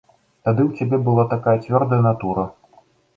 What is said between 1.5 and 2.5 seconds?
цвёрдая натура.